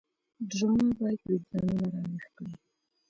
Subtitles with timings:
[0.49, 2.53] ډرامه باید وجدانونه راویښ کړي